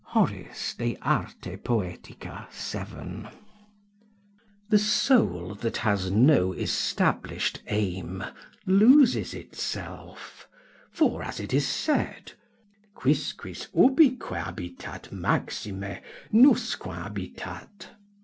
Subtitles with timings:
[0.03, 0.31] Hor.,
[0.79, 3.27] De Arte Poetica, 7.]
[4.67, 8.23] The soul that has no established aim
[8.65, 10.47] loses itself,
[10.91, 12.31] for, as it is said
[12.95, 15.97] "Quisquis ubique habitat, Maxime,
[16.31, 17.89] nusquam habitat."